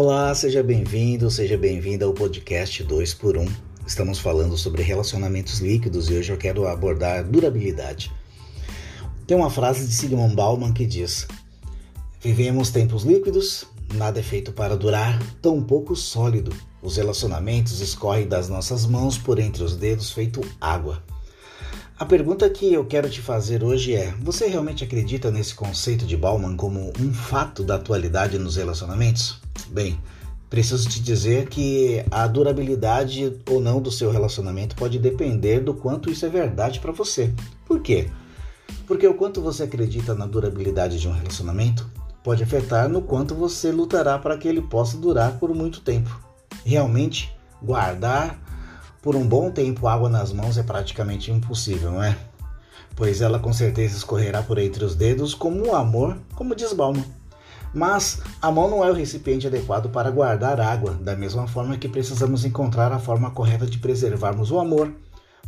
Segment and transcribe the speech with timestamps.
[0.00, 3.48] Olá, seja bem-vindo, seja bem-vinda ao podcast 2 por 1.
[3.84, 8.12] Estamos falando sobre relacionamentos líquidos e hoje eu quero abordar durabilidade.
[9.26, 11.26] Tem uma frase de Sigmund Bauman que diz:
[12.20, 16.54] Vivemos tempos líquidos, nada é feito para durar, tão pouco sólido.
[16.80, 21.02] Os relacionamentos escorrem das nossas mãos por entre os dedos feito água.
[21.98, 26.16] A pergunta que eu quero te fazer hoje é: você realmente acredita nesse conceito de
[26.16, 29.47] Bauman como um fato da atualidade nos relacionamentos?
[29.70, 30.00] Bem,
[30.48, 36.10] preciso te dizer que a durabilidade ou não do seu relacionamento pode depender do quanto
[36.10, 37.32] isso é verdade para você.
[37.66, 38.10] Por quê?
[38.86, 41.88] Porque o quanto você acredita na durabilidade de um relacionamento
[42.22, 46.20] pode afetar no quanto você lutará para que ele possa durar por muito tempo.
[46.64, 48.38] Realmente, guardar
[49.02, 52.16] por um bom tempo água nas mãos é praticamente impossível, não é?
[52.96, 57.04] Pois ela com certeza escorrerá por entre os dedos como o amor, como diz Bauman.
[57.74, 61.88] Mas a mão não é o recipiente adequado para guardar água, da mesma forma que
[61.88, 64.92] precisamos encontrar a forma correta de preservarmos o amor,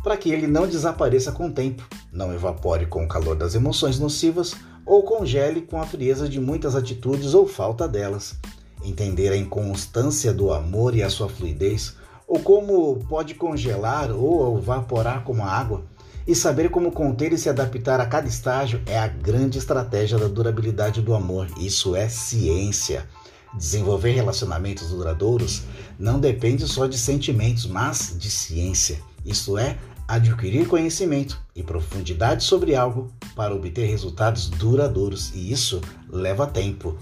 [0.03, 3.99] para que ele não desapareça com o tempo, não evapore com o calor das emoções
[3.99, 4.55] nocivas
[4.85, 8.35] ou congele com a frieza de muitas atitudes ou falta delas.
[8.83, 11.95] Entender a inconstância do amor e a sua fluidez,
[12.27, 15.83] ou como pode congelar ou evaporar como a água,
[16.27, 20.27] e saber como conter e se adaptar a cada estágio é a grande estratégia da
[20.27, 21.47] durabilidade do amor.
[21.57, 23.07] Isso é ciência.
[23.53, 25.63] Desenvolver relacionamentos duradouros
[25.99, 28.99] não depende só de sentimentos, mas de ciência.
[29.25, 36.45] Isso é adquirir conhecimento e profundidade sobre algo para obter resultados duradouros, e isso leva
[36.45, 36.97] tempo.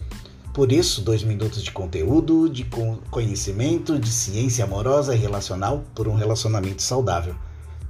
[0.53, 2.67] Por isso, dois minutos de conteúdo, de
[3.09, 7.35] conhecimento, de ciência amorosa e relacional por um relacionamento saudável.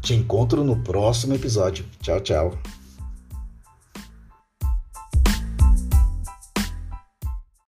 [0.02, 1.86] Te encontro no próximo episódio.
[2.02, 2.79] Tchau, tchau.